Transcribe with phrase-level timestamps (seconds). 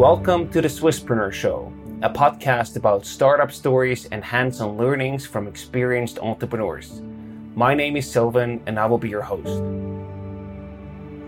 [0.00, 5.46] Welcome to the Swisspreneur Show, a podcast about startup stories and hands on learnings from
[5.46, 7.02] experienced entrepreneurs.
[7.54, 9.62] My name is Sylvan, and I will be your host.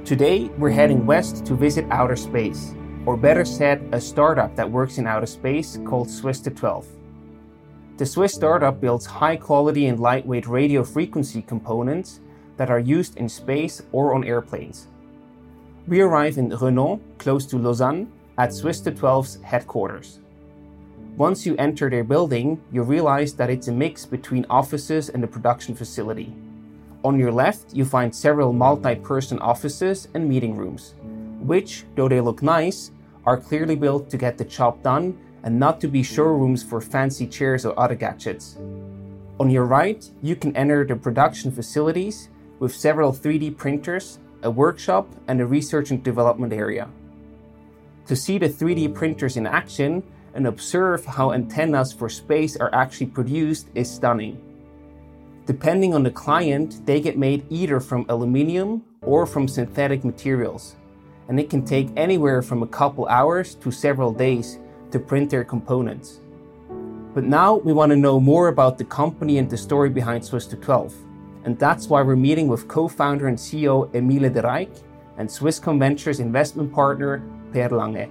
[0.07, 4.97] Today, we're heading west to visit outer space, or better said, a startup that works
[4.97, 6.87] in outer space called SWISSto12.
[7.99, 12.21] The Swiss startup builds high quality and lightweight radio frequency components
[12.57, 14.87] that are used in space or on airplanes.
[15.87, 20.21] We arrive in Renens, close to Lausanne, at SWISSto12's headquarters.
[21.17, 25.27] Once you enter their building, you realize that it's a mix between offices and a
[25.27, 26.35] production facility.
[27.05, 30.95] On your left, you find several multi person offices and meeting rooms,
[31.41, 32.93] which, though they look nice,
[33.27, 37.27] are clearly built to get the job done and not to be showrooms for fancy
[37.27, 38.57] chairs or other gadgets.
[39.41, 42.29] On your right, you can enter the production facilities
[42.59, 46.89] with several 3D printers, a workshop, and a research and development area.
[48.07, 50.03] To see the 3D printers in action
[50.35, 54.41] and observe how antennas for space are actually produced is stunning.
[55.47, 60.77] Depending on the client, they get made either from aluminium or from synthetic materials,
[61.29, 64.59] and it can take anywhere from a couple hours to several days
[64.91, 66.21] to print their components.
[67.15, 70.93] But now we want to know more about the company and the story behind SWISSto12.
[71.45, 74.83] And that's why we're meeting with co founder and CEO Emile de Rijk
[75.19, 77.23] and Swisscom Ventures investment partner
[77.53, 77.99] Per Lange.
[77.99, 78.09] Eh.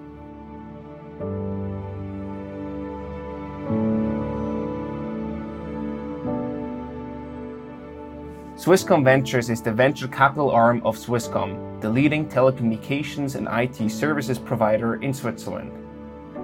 [8.55, 14.37] Swisscom Ventures is the venture capital arm of Swisscom, the leading telecommunications and IT services
[14.37, 15.71] provider in Switzerland.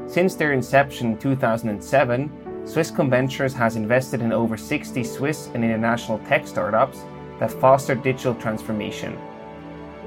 [0.08, 6.18] Since their inception in 2007, Swisscom Ventures has invested in over 60 Swiss and international
[6.28, 7.02] tech startups
[7.40, 9.16] that foster digital transformation.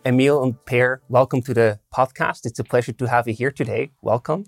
[0.04, 2.44] Emile and Per, welcome to the podcast.
[2.44, 3.92] It's a pleasure to have you here today.
[4.02, 4.46] Welcome.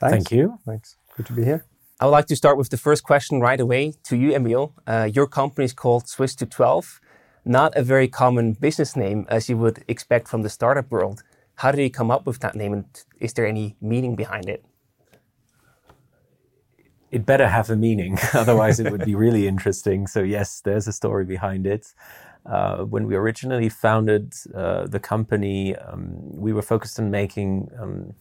[0.00, 0.12] Thanks.
[0.12, 0.58] Thank you.
[0.66, 0.96] Thanks.
[1.16, 1.66] Good to be here.
[2.02, 4.74] I would like to start with the first question right away to you, Emile.
[4.88, 6.98] Uh, your company is called SWISSto12,
[7.44, 11.22] not a very common business name as you would expect from the startup world.
[11.56, 12.84] How did you come up with that name, and
[13.20, 14.64] is there any meaning behind it?
[17.10, 20.06] It better have a meaning, otherwise, it would be really interesting.
[20.06, 21.92] So, yes, there's a story behind it.
[22.46, 28.14] Uh, when we originally founded uh, the company, um, we were focused on making um,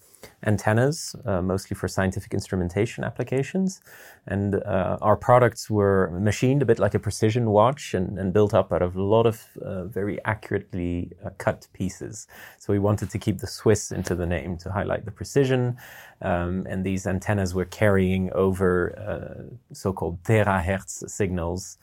[0.44, 3.82] antennas, uh, mostly for scientific instrumentation applications.
[4.28, 8.54] And uh, our products were machined a bit like a precision watch and, and built
[8.54, 12.28] up out of a lot of uh, very accurately uh, cut pieces.
[12.58, 15.78] So we wanted to keep the Swiss into the name to highlight the precision.
[16.22, 21.78] Um, and these antennas were carrying over uh, so called terahertz signals.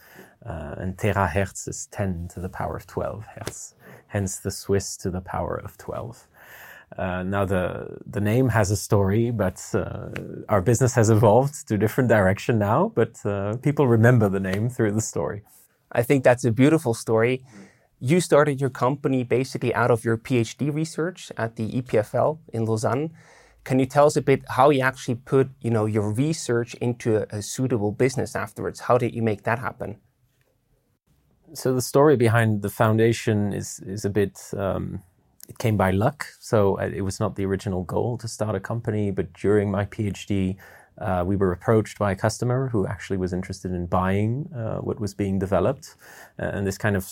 [0.44, 3.74] Uh, and terahertz is 10 to the power of 12 hertz,
[4.06, 6.28] hence the Swiss to the power of 12.
[6.96, 10.08] Uh, now the the name has a story, but uh,
[10.48, 12.92] our business has evolved to a different direction now.
[12.94, 15.42] But uh, people remember the name through the story.
[15.92, 17.44] I think that's a beautiful story.
[18.00, 23.10] You started your company basically out of your PhD research at the EPFL in Lausanne.
[23.64, 27.18] Can you tell us a bit how you actually put you know your research into
[27.18, 28.80] a, a suitable business afterwards?
[28.80, 29.98] How did you make that happen?
[31.54, 34.40] So the story behind the foundation is is a bit.
[34.56, 35.02] Um,
[35.48, 36.26] it came by luck.
[36.38, 39.86] So uh, it was not the original goal to start a company, but during my
[39.86, 40.56] PhD,
[40.98, 45.00] uh, we were approached by a customer who actually was interested in buying uh, what
[45.00, 45.96] was being developed,
[46.38, 47.10] uh, and this kind of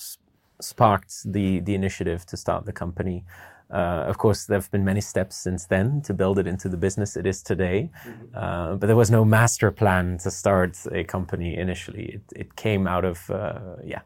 [0.60, 3.24] sparked the the initiative to start the company.
[3.70, 6.76] Uh, of course, there have been many steps since then to build it into the
[6.76, 8.36] business it is today, mm-hmm.
[8.36, 12.06] uh, but there was no master plan to start a company initially.
[12.14, 13.30] It, it came out of
[13.84, 14.02] yeah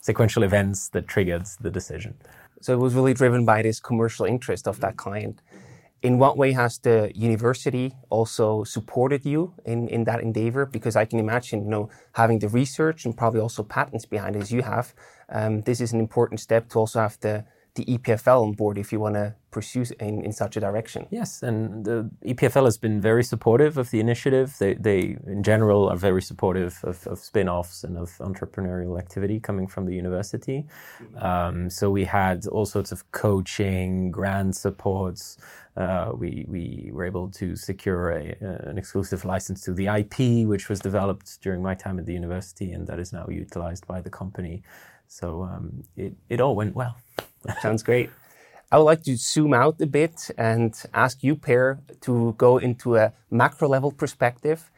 [0.00, 2.14] sequential events that triggered the decision.
[2.60, 5.40] So it was really driven by this commercial interest of that client.
[6.02, 10.64] In what way has the university also supported you in, in that endeavor?
[10.64, 14.42] Because I can imagine, you know, having the research and probably also patents behind it
[14.42, 14.94] as you have,
[15.28, 17.44] um, this is an important step to also have the
[17.74, 21.06] the EPFL on board if you want to pursue in, in such a direction.
[21.10, 24.56] Yes, and the EPFL has been very supportive of the initiative.
[24.58, 29.40] They, they in general, are very supportive of, of spin offs and of entrepreneurial activity
[29.40, 30.66] coming from the university.
[31.18, 35.38] Um, so we had all sorts of coaching, grant supports.
[35.76, 40.46] Uh, we, we were able to secure a, uh, an exclusive license to the IP,
[40.46, 44.00] which was developed during my time at the university, and that is now utilized by
[44.00, 44.62] the company.
[45.10, 46.96] So um, it, it all went well.
[47.60, 48.10] Sounds great.
[48.70, 52.96] I would like to zoom out a bit and ask you, Per, to go into
[52.96, 54.70] a macro level perspective.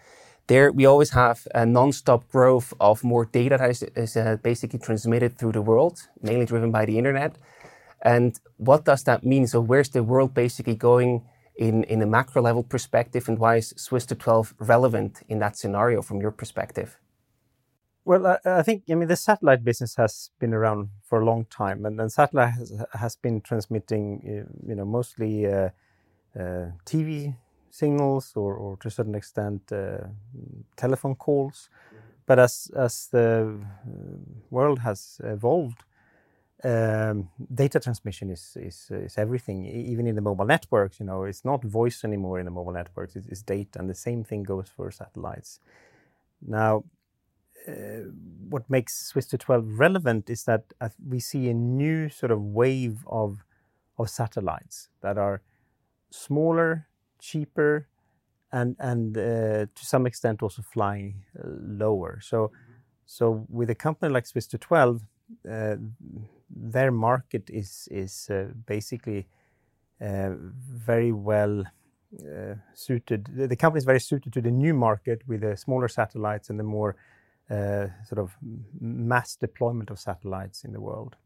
[0.46, 4.79] There, we always have a non-stop growth of more data that is, is uh, basically
[4.79, 7.37] transmitted through the world, mainly driven by the internet.
[8.00, 9.46] And what does that mean?
[9.46, 11.23] So, where's the world basically going
[11.56, 16.20] in, in a macro level perspective, and why is SWISSto12 relevant in that scenario from
[16.23, 16.96] your perspective?
[18.04, 21.44] Well, I, I, think I mean the satellite business has been around for a long
[21.46, 25.70] time, and, and satellite has, has, been transmitting, uh, you know, mostly uh,
[26.38, 27.37] uh, TV
[27.70, 29.99] signals or, or to a certain extent uh,
[30.76, 31.69] telephone calls.
[32.26, 33.60] But as as the
[34.50, 35.84] world has evolved,
[36.64, 39.66] um, data transmission is, is is everything.
[39.66, 43.14] Even in the mobile networks, you know, it's not voice anymore in the mobile networks;
[43.14, 45.60] it's, it's data, and the same thing goes for satellites.
[46.40, 46.84] Now
[48.49, 53.44] what makes SWISSto12 relevant is that uh, we see a new sort of wave of
[53.99, 55.43] of satellites that are
[56.11, 56.88] smaller,
[57.20, 57.88] cheaper,
[58.53, 62.19] and and uh, to some extent also flying uh, lower.
[62.20, 62.53] So
[63.06, 65.00] so with a company like SWISSto12,
[65.50, 65.76] uh,
[66.50, 69.26] their market is is uh, basically
[70.00, 71.65] very well.
[72.75, 73.20] suited.
[73.37, 76.58] The, the company is very suited to the new market with the smaller satellites and
[76.58, 78.37] the more uh, sort of
[78.81, 81.17] mass deployment of satellites in the world.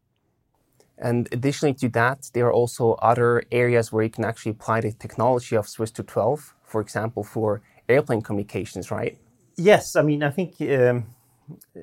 [0.99, 4.93] And additionally to that, there are also other areas where you can actually apply the
[4.93, 9.19] technology of SWISSto12, for example, for airplane communications, right?
[9.57, 11.07] Yes, I mean, I think um,
[11.77, 11.81] uh,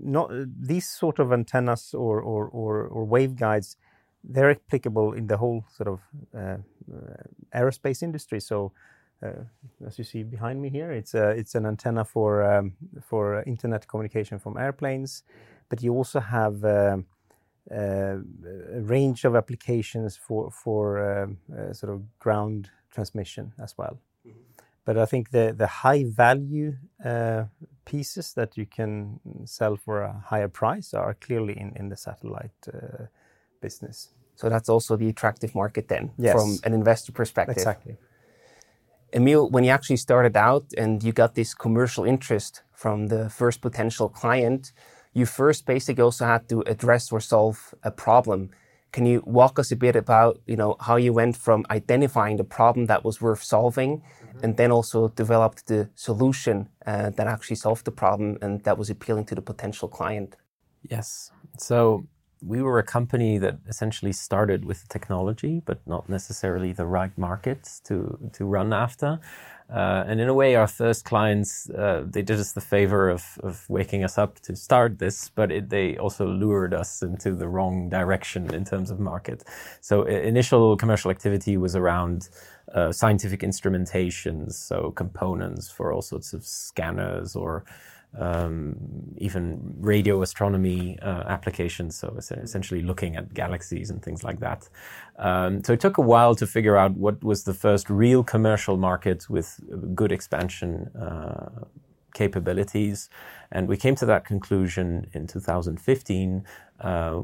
[0.00, 0.30] not
[0.60, 3.76] these sort of antennas or, or, or, or waveguides,
[4.24, 6.00] they're applicable in the whole sort of
[6.34, 6.58] uh,
[6.92, 8.40] uh aerospace industry.
[8.40, 8.70] So uh,
[9.86, 12.72] as you see behind me here, it's a, it's an antenna for um,
[13.02, 15.22] for internet communication from airplanes,
[15.68, 16.96] but you also have uh,
[17.70, 18.16] uh,
[18.74, 21.38] a range of applications for for um,
[21.72, 23.98] sort of ground transmission as well.
[24.24, 24.64] Mm -hmm.
[24.84, 26.72] But I think the the high value
[27.84, 32.70] pieces that you can sell for a higher price are clearly in in the satellite
[33.60, 34.14] business.
[34.34, 36.32] So that's also the attractive market then, yes.
[36.32, 37.56] from an investor perspective.
[37.56, 37.96] Exactly.
[39.14, 43.60] Emile, when you actually started out and you got this commercial interest from the first
[43.60, 44.72] potential client,
[45.12, 48.50] you first basically also had to address or solve a problem.
[48.92, 52.44] Can you walk us a bit about, you know, how you went from identifying the
[52.44, 54.44] problem that was worth solving, mm-hmm.
[54.44, 58.90] and then also developed the solution uh, that actually solved the problem and that was
[58.90, 60.36] appealing to the potential client?
[60.82, 61.30] Yes.
[61.58, 62.06] So
[62.42, 67.80] we were a company that essentially started with technology, but not necessarily the right markets
[67.80, 69.20] to to run after.
[69.72, 73.38] Uh, and in a way, our first clients uh, they did us the favor of,
[73.44, 77.48] of waking us up to start this, but it, they also lured us into the
[77.48, 79.44] wrong direction in terms of market.
[79.80, 82.28] So initial commercial activity was around
[82.74, 87.64] uh, scientific instrumentations, so components for all sorts of scanners or
[88.18, 88.76] um,
[89.18, 94.68] even radio astronomy uh, applications, so essentially looking at galaxies and things like that.
[95.18, 98.76] Um, so it took a while to figure out what was the first real commercial
[98.76, 99.60] market with
[99.94, 101.64] good expansion uh,
[102.14, 103.08] capabilities.
[103.52, 106.44] And we came to that conclusion in 2015
[106.80, 107.22] uh,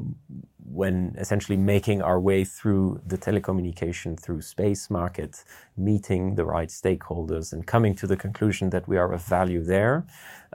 [0.69, 5.43] when essentially making our way through the telecommunication through space market,
[5.77, 10.05] meeting the right stakeholders, and coming to the conclusion that we are of value there.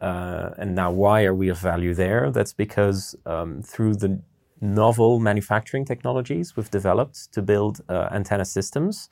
[0.00, 2.30] Uh, and now, why are we of value there?
[2.30, 4.20] That's because um, through the
[4.62, 9.08] novel manufacturing technologies we've developed to build uh, antenna systems.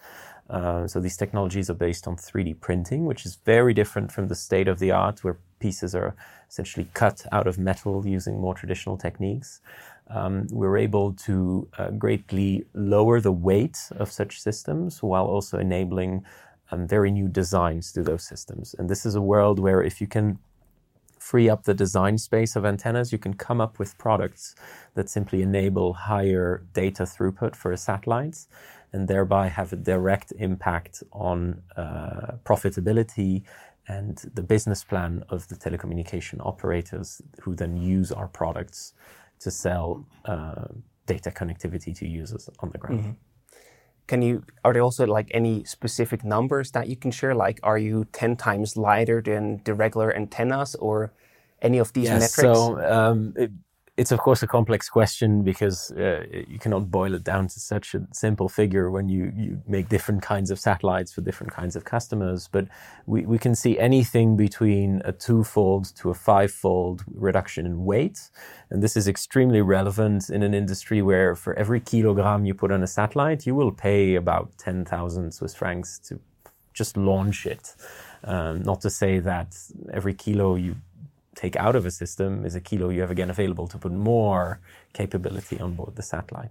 [0.50, 4.34] Uh, so these technologies are based on 3D printing, which is very different from the
[4.34, 6.16] state of the art, where pieces are
[6.48, 9.60] essentially cut out of metal using more traditional techniques.
[10.08, 16.24] Um, we're able to uh, greatly lower the weight of such systems while also enabling
[16.72, 18.74] um, very new designs to those systems.
[18.76, 20.38] And this is a world where if you can
[21.30, 24.56] free up the design space of antennas, you can come up with products
[24.96, 28.48] that simply enable higher data throughput for satellites
[28.92, 33.42] and thereby have a direct impact on uh, profitability
[33.86, 38.92] and the business plan of the telecommunication operators who then use our products
[39.38, 40.64] to sell uh,
[41.06, 43.00] data connectivity to users on the ground.
[43.00, 43.29] Mm-hmm.
[44.10, 44.42] Can you?
[44.64, 47.32] Are there also like any specific numbers that you can share?
[47.32, 51.12] Like, are you ten times lighter than the regular antennas, or
[51.62, 52.58] any of these yes, metrics?
[52.58, 53.50] So um, it,
[54.00, 57.94] it's of course a complex question because uh, you cannot boil it down to such
[57.94, 61.84] a simple figure when you, you make different kinds of satellites for different kinds of
[61.84, 62.48] customers.
[62.50, 62.66] But
[63.04, 68.30] we, we can see anything between a twofold to a fivefold reduction in weight.
[68.70, 72.82] And this is extremely relevant in an industry where for every kilogram you put on
[72.82, 76.18] a satellite, you will pay about 10,000 Swiss francs to
[76.72, 77.74] just launch it.
[78.24, 79.54] Um, not to say that
[79.92, 80.76] every kilo you
[81.34, 84.60] take out of a system is a kilo you have again available to put more
[84.92, 86.50] capability on board the satellite.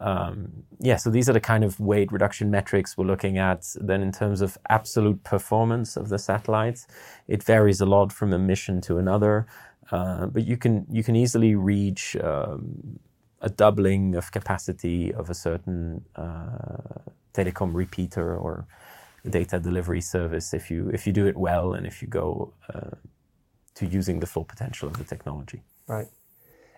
[0.00, 3.72] Um, yeah, so these are the kind of weight reduction metrics we're looking at.
[3.80, 6.88] Then, in terms of absolute performance of the satellites,
[7.28, 9.46] it varies a lot from a mission to another.
[9.92, 12.98] Uh, but you can you can easily reach um,
[13.40, 16.98] a doubling of capacity of a certain uh,
[17.34, 18.66] telecom repeater or
[19.28, 22.90] data delivery service if you if you do it well and if you go uh,
[23.74, 25.62] to using the full potential of the technology.
[25.86, 26.08] Right.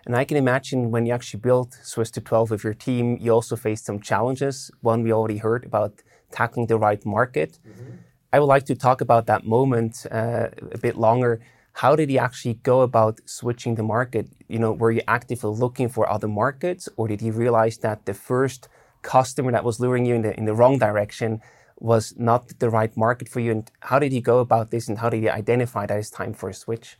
[0.05, 3.85] And I can imagine when you actually built SWISSto12 with your team, you also faced
[3.85, 4.69] some challenges.
[4.81, 7.57] One we already heard about tackling the right market.
[7.67, 7.95] Mm-hmm.
[8.31, 11.41] I would like to talk about that moment uh, a bit longer.
[11.73, 14.27] How did you actually go about switching the market?
[14.47, 18.13] You know, were you actively looking for other markets, or did you realize that the
[18.13, 18.69] first
[19.01, 21.41] customer that was luring you in the in the wrong direction
[21.79, 23.51] was not the right market for you?
[23.51, 26.33] And how did you go about this and how did you identify that it's time
[26.33, 26.97] for a switch?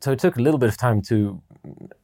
[0.00, 1.42] So it took a little bit of time to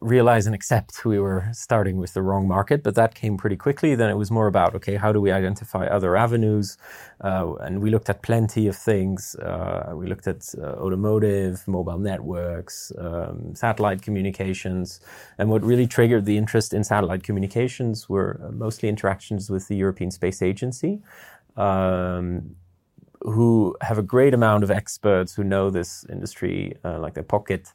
[0.00, 3.94] realize and accept we were starting with the wrong market, but that came pretty quickly.
[3.94, 6.78] Then it was more about, okay, how do we identify other avenues?
[7.22, 9.36] Uh, and we looked at plenty of things.
[9.36, 15.00] Uh, we looked at uh, automotive, mobile networks, um, satellite communications.
[15.38, 20.10] And what really triggered the interest in satellite communications were mostly interactions with the European
[20.10, 21.02] Space Agency
[21.56, 22.56] um,
[23.24, 27.68] who have a great amount of experts who know this industry uh, like their pocket,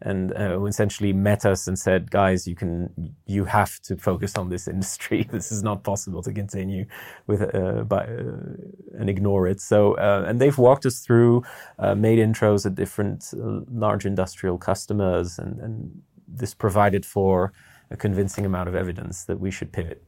[0.00, 4.36] and uh, who essentially met us and said, "Guys, you can, you have to focus
[4.36, 5.28] on this industry.
[5.30, 6.86] this is not possible to continue
[7.26, 11.42] with uh, by, uh, and ignore it." So, uh, and they've walked us through,
[11.78, 17.52] uh, made intros at different large industrial customers, and, and this provided for
[17.90, 20.02] a convincing amount of evidence that we should pivot.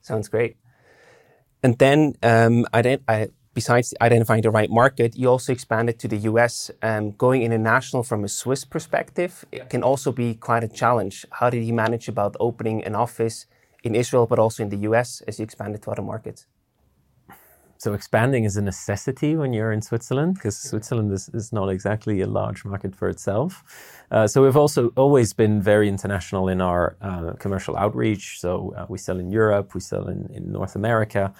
[0.00, 0.56] Sounds great.
[1.62, 6.70] And then, um, I, besides identifying the right market, you also expanded to the US.
[6.82, 11.24] Um, going international from a Swiss perspective it can also be quite a challenge.
[11.30, 13.46] How did you manage about opening an office
[13.84, 16.46] in Israel, but also in the US as you expanded to other markets?
[17.82, 22.20] So expanding is a necessity when you're in Switzerland because Switzerland is, is not exactly
[22.20, 23.64] a large market for itself.
[24.08, 28.38] Uh, so we've also always been very international in our uh, commercial outreach.
[28.38, 31.34] So uh, we sell in Europe, we sell in, in North America.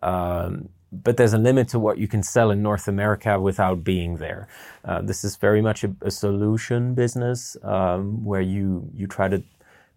[0.00, 4.18] Um, but there's a limit to what you can sell in North America without being
[4.18, 4.46] there.
[4.84, 9.42] Uh, this is very much a, a solution business um, where you you try to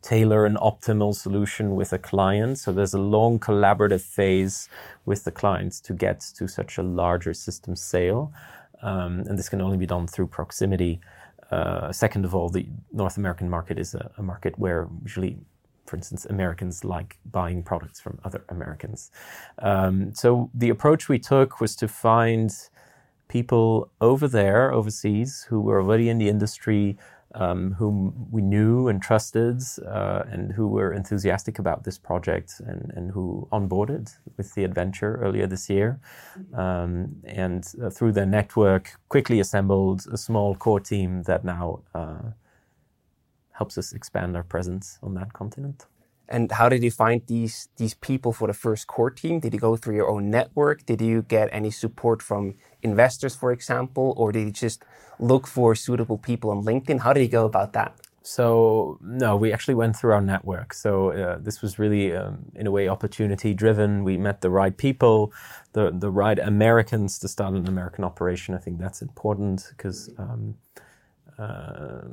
[0.02, 2.58] tailor an optimal solution with a client.
[2.58, 4.68] So there's a long collaborative phase
[5.06, 8.34] with the clients to get to such a larger system sale.
[8.82, 11.00] Um, and this can only be done through proximity.
[11.52, 15.38] Uh, second of all, the North American market is a, a, market where usually,
[15.86, 19.12] for instance, Americans like buying products from other Americans.
[19.60, 22.52] Um, so the approach we took was to find
[23.28, 26.98] people over there, overseas, who were already in the industry,
[27.36, 32.92] um, whom we knew and trusted uh, and who were enthusiastic about this project and,
[32.96, 36.00] and who onboarded with the adventure earlier this year.
[36.54, 42.32] Um, and uh, through their network, quickly assembled a small core team that now uh,
[43.52, 45.86] helps us expand our presence on that continent.
[46.32, 49.42] And how did you find these these people for the first core team?
[49.42, 50.86] Did you go through your own network?
[50.86, 54.84] Did you get any support from investors, for example, or did you just
[55.20, 57.02] look for suitable people on LinkedIn?
[57.02, 57.92] How did you go about that?
[58.24, 60.74] So no, we actually went through our network.
[60.74, 64.04] So uh, this was really, um, in a way, opportunity driven.
[64.04, 65.34] We met the right people,
[65.74, 68.56] the the right Americans to start an American operation.
[68.56, 70.56] I think that's important because um,
[71.38, 72.08] uh,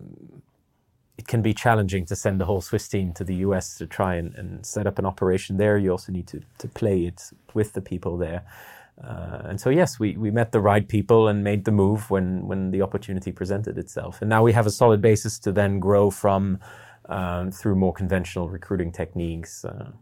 [1.18, 4.14] it can be challenging to send the whole Swiss team to the US to try
[4.14, 5.76] and, and set up an operation there.
[5.76, 8.44] You also need to to play it with the people there.
[9.02, 12.46] Uh, and so, yes, we, we met the right people and made the move when,
[12.48, 14.20] when the opportunity presented itself.
[14.20, 16.58] And now we have a solid basis to then grow from
[17.08, 19.92] um, through more conventional recruiting techniques, uh,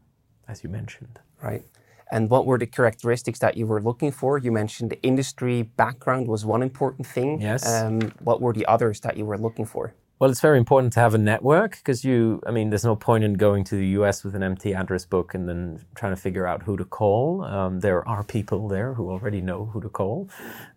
[0.48, 1.20] as you mentioned.
[1.42, 1.62] Right.
[2.10, 4.38] And what were the characteristics that you were looking for?
[4.38, 7.40] You mentioned the industry background was one important thing.
[7.40, 7.68] Yes.
[7.68, 9.92] Um, what were the others that you were looking for?
[10.18, 13.22] Well, it's very important to have a network because you, I mean, there's no point
[13.22, 16.46] in going to the US with an empty address book and then trying to figure
[16.46, 17.44] out who to call.
[17.44, 20.30] Um, there are people there who already know who to call.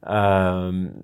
[0.04, 1.04] Um,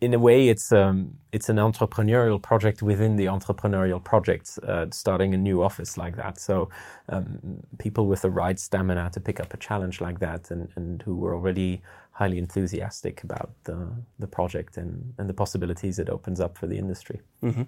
[0.00, 5.34] in a way, it's um, it's an entrepreneurial project within the entrepreneurial project, uh, starting
[5.34, 6.38] a new office like that.
[6.40, 6.68] So
[7.08, 11.02] um, people with the right stamina to pick up a challenge like that, and, and
[11.02, 11.82] who were already
[12.12, 13.88] highly enthusiastic about the
[14.18, 17.20] the project and, and the possibilities it opens up for the industry.
[17.42, 17.62] Mm-hmm.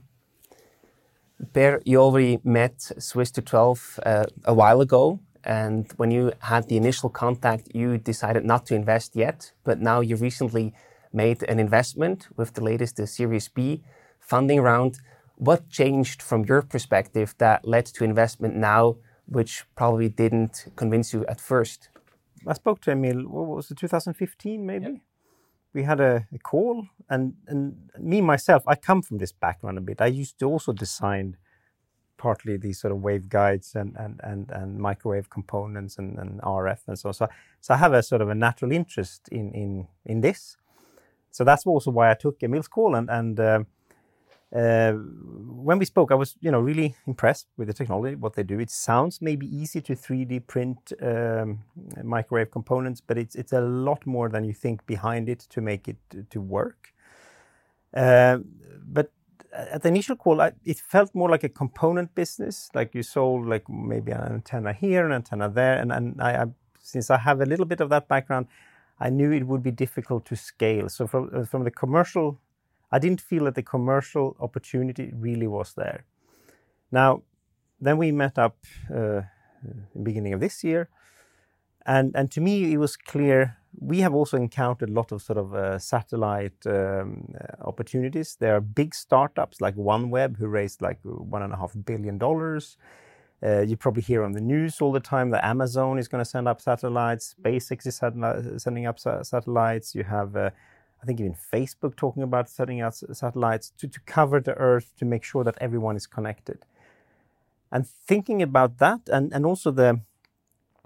[1.53, 5.19] Per, you already met SWISSto12 uh, a while ago.
[5.43, 10.01] And when you had the initial contact, you decided not to invest yet, but now
[10.01, 10.73] you recently
[11.13, 13.83] made an investment with the latest the Series B
[14.21, 15.01] funding round.
[15.37, 18.97] What changed from your perspective that led to investment now,
[19.27, 21.89] which probably didn't convince you at first?
[22.47, 24.85] I spoke to Emile, what was it, 2015 maybe?
[24.85, 24.95] Yep.
[25.73, 29.81] We had a, a, call, and, and me myself, I come from this background a
[29.81, 30.01] bit.
[30.01, 31.37] I used to also design
[32.17, 36.97] partly these sort of waveguides and, and, and, and microwave components and, and RF and
[36.97, 37.15] so on.
[37.15, 37.29] So,
[37.61, 40.57] so I have a sort of a natural interest in, in, in this
[41.35, 42.95] so that's also why I took Emile's call.
[42.95, 43.65] And, and uh,
[44.55, 48.45] uh, when we spoke, I was you know really impressed with the technology, what they
[48.45, 48.61] do.
[48.61, 51.61] It sounds maybe easy to 3D print um,
[52.05, 55.89] microwave components, but it's it's a lot more than you think behind it to make
[55.89, 55.97] it
[56.31, 56.93] to work.
[57.93, 58.39] Uh,
[58.87, 59.11] but
[59.53, 63.47] at the initial call, I, it felt more like a component business, like you sold
[63.47, 66.47] like maybe an antenna here, an antenna there, and and I, I
[66.81, 68.47] since I have a little bit of that background,
[69.01, 70.89] I knew it would be difficult to scale.
[70.89, 72.39] So from uh, from the commercial,
[72.95, 76.05] I didn't feel that the commercial opportunity really was there.
[76.91, 77.23] Now,
[77.81, 78.57] then we met up
[78.95, 79.23] uh,
[80.03, 80.89] beginning of this year,
[81.87, 85.39] and and to me it was clear we have also encountered a lot of sort
[85.39, 88.37] of uh, satellite um, uh, opportunities.
[88.39, 92.77] There are big startups like OneWeb who raised like one and a half billion dollars.
[93.45, 96.31] Uh, you probably hear on the news all the time that Amazon is going to
[96.31, 97.97] send up satellites, SpaceX is
[98.63, 99.95] sending up satellites.
[99.95, 100.51] You have, uh,
[101.05, 105.05] I think, even Facebook talking about setting out satellites to, to cover the Earth to
[105.05, 106.65] make sure that everyone is connected.
[107.71, 110.01] And thinking about that, and, and also the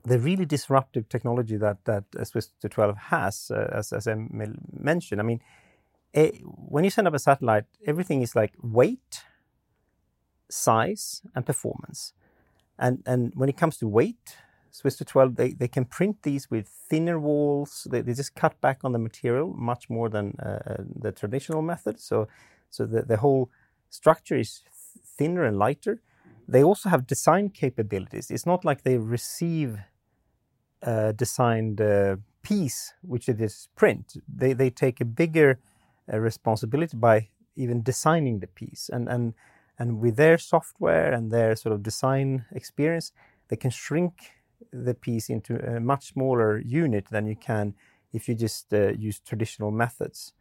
[0.04, 4.16] the really disruptive technology that that Swiss 12 has, uh, as as I
[4.72, 5.20] mentioned.
[5.20, 5.40] I mean,
[6.16, 9.22] a, when you send up a satellite, everything is like weight,
[10.50, 12.12] size, and performance.
[12.76, 14.37] And, and when it comes to weight,
[14.72, 17.87] SWISSto12, they, they can print these with thinner walls.
[17.90, 21.62] They, they just cut back on the material much more than uh, uh the traditional
[21.62, 22.00] method.
[22.00, 22.28] So,
[22.70, 23.50] so the, the whole
[23.90, 24.62] structure is
[25.16, 26.00] thinner and lighter.
[26.46, 28.31] They also have design capabilities.
[28.31, 29.78] It's not like they receive
[30.83, 34.14] a designed uh, piece, which they just print.
[34.26, 35.59] They, they take a bigger
[36.12, 38.88] uh, responsibility by even designing the piece.
[38.92, 39.35] And, and
[39.78, 43.12] and with their software and their sort of design experience,
[43.48, 44.33] they can shrink
[44.72, 47.74] the piece into a much smaller unit than you can
[48.12, 50.33] if you just uh, use traditional methods.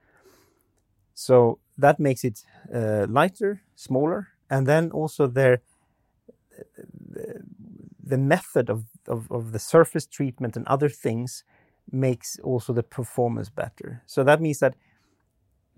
[1.13, 5.61] So that makes it uh, lighter, smaller, and then also their
[8.03, 11.43] the method of, of, of the surface treatment and other things
[11.91, 14.03] makes also the performance better.
[14.05, 14.75] So that means that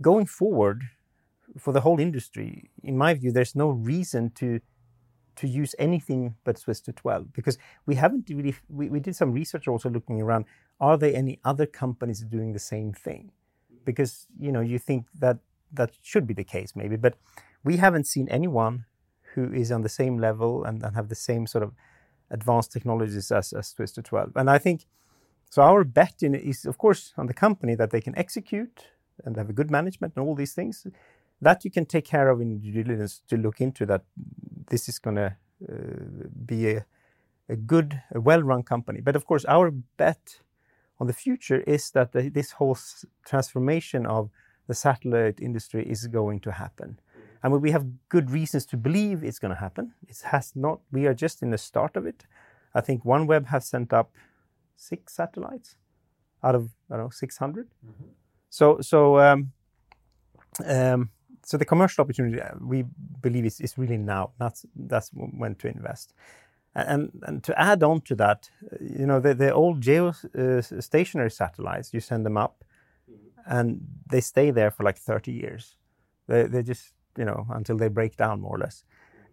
[0.02, 0.84] going forward,
[1.58, 4.60] for the whole industry, in my view, there's no reason to
[5.40, 9.90] to use anything but SWISSto12 because we haven't really we, we did some research also
[9.90, 10.44] looking around
[10.82, 13.32] are there any other companies doing the same thing?
[13.86, 15.38] Because you know you think that
[15.72, 17.16] that should be the case maybe but
[17.64, 18.86] we haven't seen anyone
[19.34, 21.72] who is on the same level and, and have the same sort of
[22.32, 24.88] advanced technologies as, as SWISSto12 and I think
[25.50, 28.88] so our bet in is of course on the company that they can execute
[29.24, 30.86] and have a good management and all these things
[31.42, 34.04] that you can take care of in due diligence to look into that
[34.70, 35.36] this is going to
[35.68, 36.86] uh, be a,
[37.48, 39.02] a good, a well-run company.
[39.02, 40.40] But of course, our bet
[41.00, 42.78] on the future is that the, this whole
[43.26, 44.30] transformation of
[44.68, 47.00] the satellite industry is going to happen.
[47.42, 49.94] And we have good reasons to believe it's going to happen.
[50.08, 50.82] It has not.
[50.92, 52.26] We are just in the start of it.
[52.76, 54.12] I think OneWeb has sent up
[54.76, 55.76] six satellites
[56.44, 57.68] out of I don't know 600.
[57.68, 58.04] Mm-hmm.
[58.50, 59.52] So so um,
[60.66, 61.10] um,
[61.50, 62.86] so the commercial opportunity uh, we
[63.22, 64.34] believe is, is really now.
[64.38, 66.14] That's that's when to invest.
[66.76, 71.92] And, and to add on to that, you know, the, the old geostationary uh, satellites,
[71.92, 72.64] you send them up
[73.48, 73.82] and
[74.12, 75.76] they stay there for like 30 years.
[76.28, 78.84] They, they just, you know, until they break down more or less.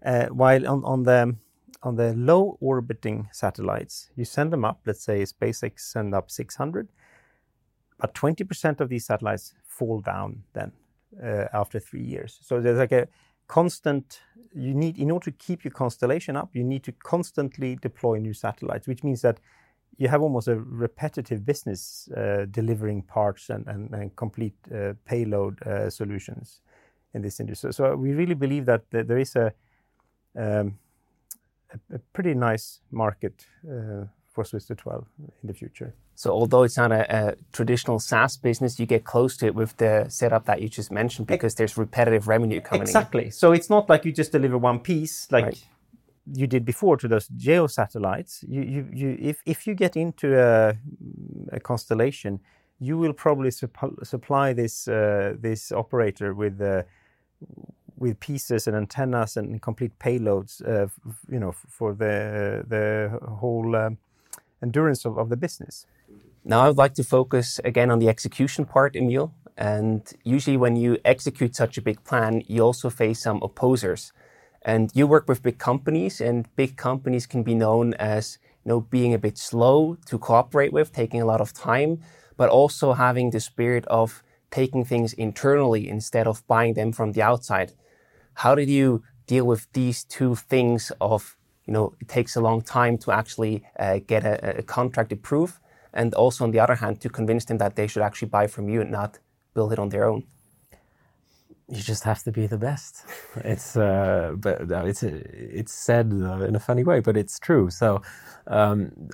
[0.02, 1.36] Uh, while on, on the
[1.82, 6.88] on the low orbiting satellites, you send them up, let's say SpaceX send up 600,
[7.98, 10.72] but 20% of these satellites fall down then
[11.22, 12.38] uh, after three years.
[12.42, 13.08] So there's like a
[13.48, 14.20] constant
[14.54, 18.32] you need in order to keep your constellation up you need to constantly deploy new
[18.32, 19.38] satellites which means that
[19.98, 25.62] you have almost a repetitive business uh, delivering parts and, and, and complete uh, payload
[25.62, 26.60] uh, solutions
[27.14, 27.72] in this industry.
[27.72, 29.52] So, so, we really believe that there is a,
[30.36, 30.78] um,
[31.72, 34.04] a, a, pretty nice market uh,
[34.36, 35.94] for SWISSto12 in the future.
[36.14, 39.76] So, although it's not a, a, traditional SaaS business, you get close to it with
[39.78, 43.22] the setup that you just mentioned because there's repetitive revenue coming exactly.
[43.22, 43.26] in.
[43.28, 43.48] Exactly.
[43.48, 45.64] So, it's not like you just deliver one piece, like right
[46.34, 50.36] you did before to those geo satellites, you, you, you, if, if you get into
[50.36, 50.74] a,
[51.52, 52.40] a constellation,
[52.80, 56.82] you will probably supp- supply this uh, this operator with uh,
[57.96, 60.88] with pieces and antennas and complete payloads, uh,
[61.30, 63.98] you know, for the the whole um,
[64.62, 65.86] endurance of, of the business.
[66.44, 69.34] Now, I would like to focus again on the execution part, Emile.
[69.56, 74.12] And usually, when you execute such a big plan, you also face some opposers.
[74.62, 78.80] And you work with big companies, and big companies can be known as you know
[78.80, 82.00] being a bit slow to cooperate with, taking a lot of time,
[82.36, 87.22] but also having the spirit of taking things internally instead of buying them from the
[87.22, 87.72] outside.
[88.34, 91.35] How did you deal with these two things of
[91.66, 95.58] you know it takes a long time to actually uh, get a, a contract approved,
[95.92, 98.68] and also on the other hand to convince them that they should actually buy from
[98.68, 99.18] you and not
[99.54, 100.24] build it on their own?
[101.68, 103.04] you just have to be the best.
[103.36, 107.70] It's uh, but uh, it's it's said uh, in a funny way, but it's true.
[107.70, 108.02] So.
[108.46, 109.10] Um,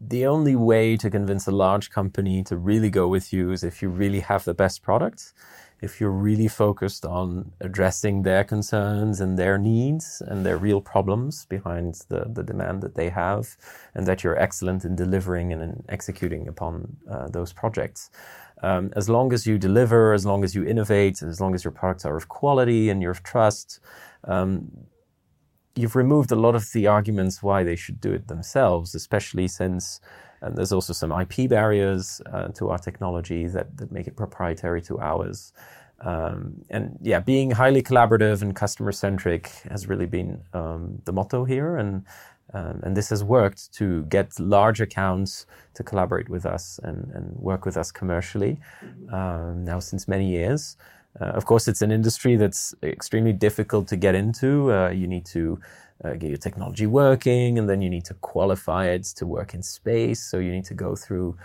[0.00, 3.82] the only way to convince a large company to really go with you is if
[3.82, 5.32] you really have the best product,
[5.80, 11.46] if you're really focused on addressing their concerns and their needs and their real problems
[11.46, 13.56] behind the, the demand that they have,
[13.94, 18.10] and that you're excellent in delivering and in executing upon uh, those projects.
[18.62, 21.70] Um, as long as you deliver, as long as you innovate, as long as your
[21.70, 23.78] products are of quality and you're of trust,
[24.24, 24.68] um,
[25.78, 30.00] you've removed a lot of the arguments why they should do it themselves, especially since
[30.42, 34.98] there's also some IP barriers uh, to our technology that, that make it proprietary to
[35.00, 35.52] ours.
[36.00, 41.44] Um, and yeah, being highly collaborative and customer centric has really been um, the motto
[41.44, 41.76] here.
[41.76, 42.04] And
[42.54, 47.36] um, and this has worked to get large accounts to collaborate with us and, and
[47.36, 48.58] work with us commercially
[49.12, 50.78] um, now since many years.
[51.20, 54.72] Uh, of course, it's an industry that's extremely difficult to get into.
[54.72, 55.60] Uh, you need to
[56.04, 59.62] uh, get your technology working, and then you need to qualify it to work in
[59.62, 60.20] space.
[60.20, 61.36] So you need to go through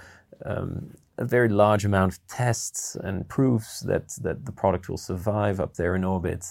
[0.46, 5.60] um, a very large amount of tests and proofs that, that the product will survive
[5.60, 6.44] up there in orbit.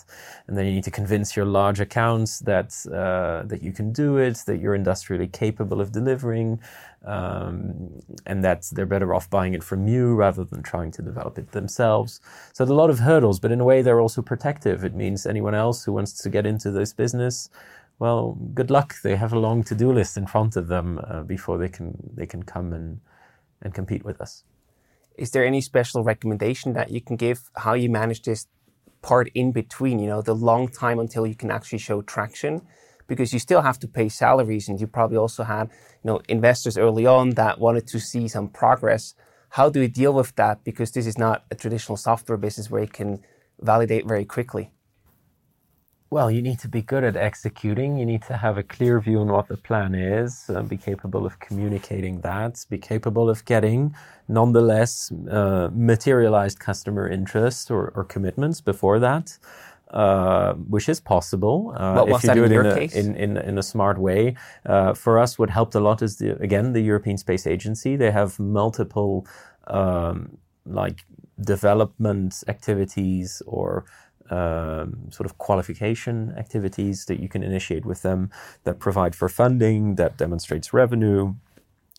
[0.47, 4.19] And then you need to convince your large accounts that, uh, that you can do
[4.19, 6.61] it, that you're industrially capable of delivering,
[7.05, 11.39] um, and that they're better off buying it from you rather than trying to develop
[11.39, 12.21] it themselves.
[12.53, 14.85] So a lot of hurdles, but in a way they're also protective.
[14.85, 17.51] It means anyone else who wants to get into this business
[17.99, 18.97] well, good luck.
[19.05, 22.27] They have a long to-do list in front of them uh, before they can they
[22.27, 23.01] can come and
[23.61, 24.43] and compete with us.
[25.17, 28.47] Is there any special recommendation that you can give how you manage this
[29.03, 32.63] part in between, you know, the long time until you can actually show traction?
[33.07, 35.69] Because you still have to pay salaries and you probably also had,
[36.03, 39.15] you know, investors early on that wanted to see some progress.
[39.51, 40.65] How do we deal with that?
[40.65, 43.21] Because this is not a traditional software business where you can
[43.61, 44.73] validate very quickly.
[46.13, 47.97] Well, you need to be good at executing.
[47.97, 51.25] You need to have a clear view on what the plan is, uh, be capable
[51.25, 53.95] of communicating that, be capable of getting,
[54.29, 59.39] nonetheless, uh, materialized customer interest or, or, commitments before that,
[59.91, 63.63] uh, which is possible uh, if you do it in, a, in, in, in, a
[63.63, 64.37] smart way.
[64.67, 67.97] Uh, for us, what helped a lot is, the, again, the European Space Agency.
[67.97, 69.27] They have multiple
[69.67, 71.07] um, like
[71.41, 73.87] development activities or
[74.33, 78.31] um, sort of qualification activities that you can initiate with them
[78.65, 81.35] that provide for funding, that demonstrates revenue.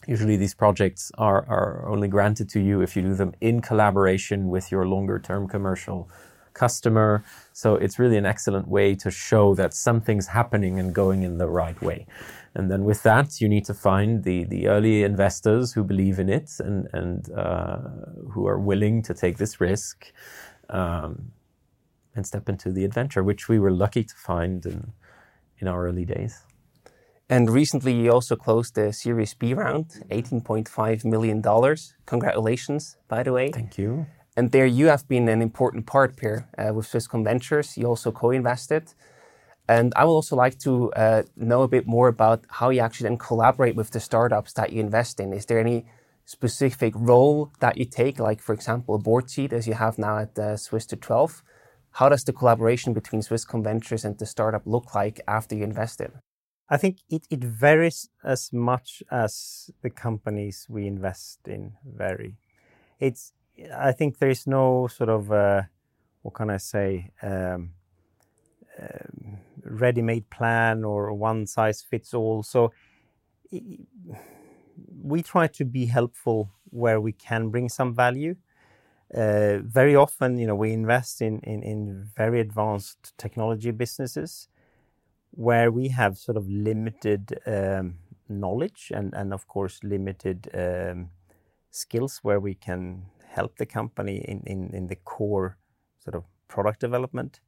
[0.08, 4.50] Usually, these projects are, are only granted to you if you do them in collaboration
[4.50, 6.10] with your longer term commercial
[6.54, 7.24] customer.
[7.54, 11.48] So, it's really an excellent way to show that something's happening and going in the
[11.48, 12.08] right way.
[12.56, 16.30] And then with that, you need to find the, the early investors who believe in
[16.30, 17.78] it and, and uh,
[18.32, 20.12] who are willing to take this risk.
[20.69, 21.32] Um,
[22.15, 24.93] and step into the adventure, which we were lucky to find in,
[25.60, 26.43] in our early days.
[27.30, 31.41] And recently, you also closed the Series B round, $18.5 million.
[32.06, 33.52] Congratulations, by the way.
[33.52, 34.06] Thank you.
[34.36, 37.78] And there you have been an important part, Per, uh, with Swisscom Ventures.
[37.78, 38.93] You also co invested.
[39.67, 43.10] And I would also like to uh, know a bit more about how you actually
[43.10, 45.32] then collaborate with the startups that you invest in.
[45.32, 45.86] Is there any
[46.26, 50.17] specific role that you take, like, for example, a board seat as you have now
[50.17, 51.41] at uh, SWISSto12?
[51.93, 56.01] How does the collaboration between Swisscom Ventures and the startup look like after you invest
[56.01, 56.19] invested?
[56.69, 62.38] I think it, it varies as much as the companies we invest in vary.
[62.99, 63.34] It's
[63.75, 65.63] I think there is no sort of uh,
[66.23, 67.73] what can I say um,
[68.82, 72.41] um, ready-made plan or one size fits all.
[72.43, 72.71] So
[75.03, 78.36] we try to be helpful where we can bring some value.
[79.15, 84.47] Uh, very often, you know, we invest in, in, in very advanced technology businesses
[85.32, 87.95] where we have sort of limited um,
[88.28, 91.10] knowledge and, and of course limited um,
[91.69, 95.58] skills where we can help the company in, in, in the core
[96.04, 97.39] sort of product development.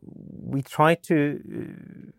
[0.00, 2.12] We try to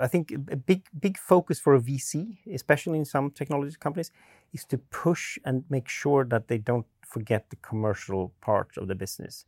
[0.00, 4.10] I think a big big focus for a VC, especially in some technology companies,
[4.52, 8.94] is to push and make sure that they don't forget the commercial part of the
[8.94, 9.44] business.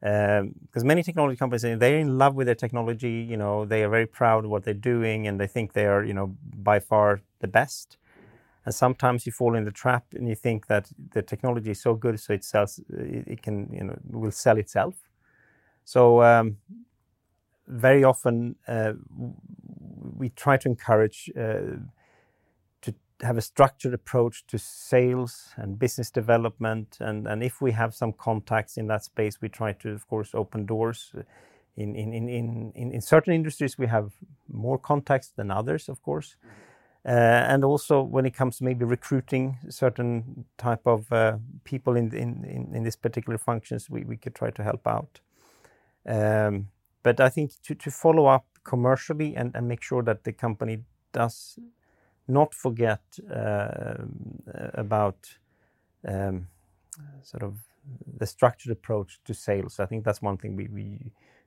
[0.00, 3.88] Because um, many technology companies they're in love with their technology, you know, they are
[3.88, 7.20] very proud of what they're doing, and they think they are, you know, by far
[7.40, 7.96] the best.
[8.66, 11.94] And sometimes you fall in the trap and you think that the technology is so
[11.94, 14.94] good, so it sells, it can, you know, will sell itself.
[15.84, 16.58] So um,
[17.66, 18.92] very often uh,
[20.16, 21.78] we try to encourage uh,
[22.82, 26.98] to have a structured approach to sales and business development.
[27.00, 30.34] And, and if we have some contacts in that space, we try to, of course,
[30.34, 31.12] open doors.
[31.76, 32.28] In, in, in,
[32.74, 34.12] in, in certain industries, we have
[34.48, 36.36] more contacts than others, of course.
[37.06, 37.10] Uh,
[37.52, 42.44] and also when it comes to maybe recruiting certain type of uh, people in, in,
[42.44, 45.20] in, in this particular functions, we, we could try to help out.
[46.06, 46.68] Um,
[47.02, 50.80] but I think to, to follow up commercially and, and make sure that the company
[51.12, 51.58] does
[52.26, 53.94] not forget uh,
[54.74, 55.36] about
[56.06, 56.48] um,
[57.22, 57.58] sort of
[58.18, 59.78] the structured approach to sales.
[59.78, 60.98] I think that's one thing we, we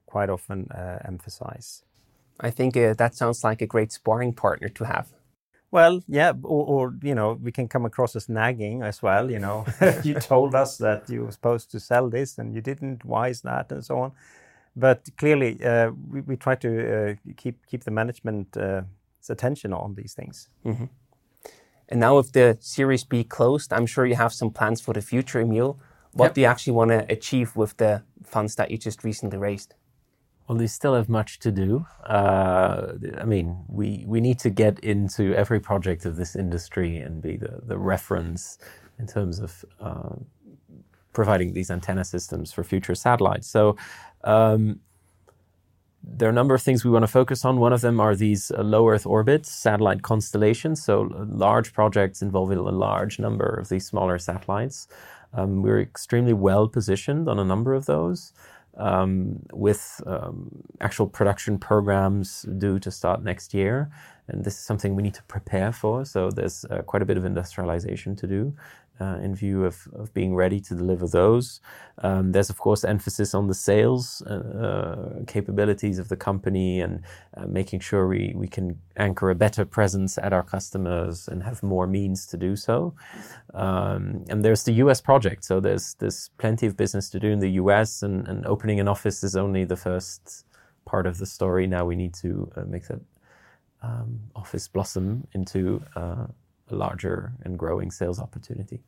[0.05, 1.83] quite often uh, emphasize.
[2.39, 5.07] I think uh, that sounds like a great sparring partner to have.
[5.71, 9.29] Well, yeah, or, or, you know, we can come across as nagging as well.
[9.29, 9.65] You know,
[10.03, 13.03] you told us that you were supposed to sell this and you didn't.
[13.03, 14.11] Why is that, and so on
[14.77, 18.83] but clearly, uh, we, we, try to uh, keep keep the management's uh,
[19.29, 20.49] attention on these things.
[20.65, 20.85] Mm-hmm.
[21.89, 25.01] And now, if the Series B closed, I'm sure you have some plans for the
[25.01, 25.79] future, Emile.
[26.13, 26.33] What yep.
[26.35, 29.73] do you actually want to achieve with the funds that you just recently raised?
[30.47, 31.85] Well, we still have much to do.
[32.05, 37.21] Uh, I mean, we, we need to get into every project of this industry and
[37.21, 38.57] be the, the reference
[38.97, 40.15] in terms of uh,
[41.13, 43.47] providing these antenna systems for future satellites.
[43.47, 43.75] So
[44.23, 44.79] um,
[46.03, 47.59] there are a number of things we want to focus on.
[47.59, 52.57] One of them are these uh, low Earth orbit satellite constellations, so large projects involving
[52.57, 54.87] a large number of these smaller satellites.
[55.33, 58.33] Um, we're extremely well positioned on a number of those.
[58.79, 63.89] Um, with um, actual production programs due to start next year.
[64.27, 66.05] And this is something we need to prepare for.
[66.05, 68.53] So there's uh, quite a bit of industrialization to do
[68.99, 71.61] uh, in view of, of being ready to deliver those.
[71.99, 77.01] Um, there's, of course, emphasis on the sales uh, uh, capabilities of the company and
[77.35, 81.63] uh, making sure we, we can anchor a better presence at our customers and have
[81.63, 82.93] more means to do so.
[83.53, 85.43] Um, and there's the US project.
[85.43, 88.87] So there's, there's plenty of business to do in the US, and, and opening an
[88.87, 90.45] office is only the first
[90.85, 91.67] part of the story.
[91.67, 93.01] Now we need to uh, make that
[93.81, 96.27] um, office blossom into uh,
[96.69, 98.81] larger and growing sales opportunity.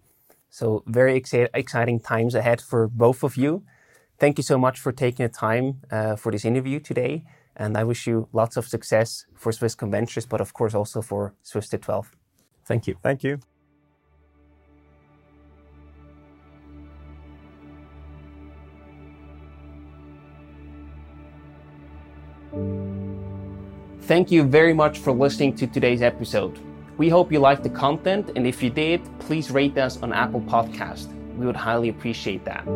[0.49, 1.21] So, very
[1.53, 3.63] exciting times ahead for both of you.
[4.17, 7.23] Thank you so much for taking the time uh, for this interview today.
[7.55, 11.33] And I wish you lots of success for Swisscom Ventures, but of course also for
[11.43, 12.11] Swiss 12.
[12.65, 12.95] Thank you.
[13.03, 13.39] Thank you.
[24.01, 26.59] Thank you very much for listening to today's episode.
[26.99, 30.41] We hope you liked the content, and if you did, please rate us on Apple
[30.41, 31.07] Podcast.
[31.37, 32.67] We would highly appreciate that.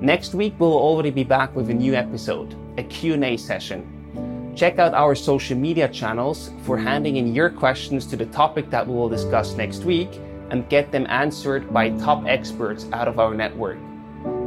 [0.00, 4.54] Next week, we'll already be back with a new episode, a Q&A session.
[4.54, 8.86] Check out our social media channels for handing in your questions to the topic that
[8.86, 13.34] we will discuss next week and get them answered by top experts out of our
[13.34, 13.78] network.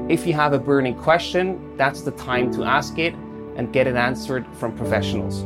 [0.08, 3.14] If you have a burning question, that's the time to ask it
[3.58, 5.44] and get it answered from professionals.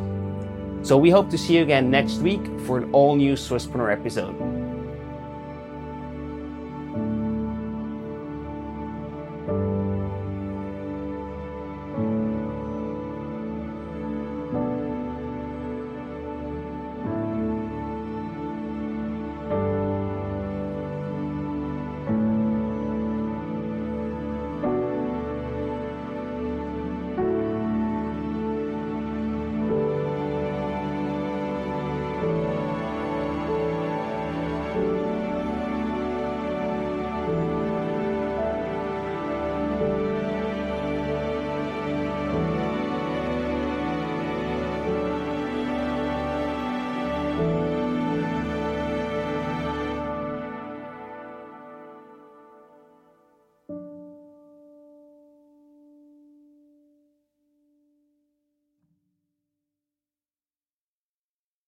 [0.81, 4.58] So we hope to see you again next week for an all new Swisspreneur episode.